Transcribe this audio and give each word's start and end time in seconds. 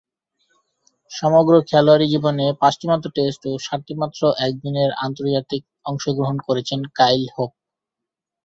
সমগ্র 1.11 1.53
খেলোয়াড়ী 1.69 2.07
জীবনে 2.07 2.45
পাঁচটিমাত্র 2.61 3.07
টেস্ট 3.15 3.41
ও 3.47 3.63
সাতটিমাত্র 3.65 4.21
একদিনের 4.47 4.89
আন্তর্জাতিকে 5.05 5.69
অংশগ্রহণ 5.85 6.37
করেছেন 6.47 6.79
কাইল 6.97 7.23
হোপ। 7.35 7.51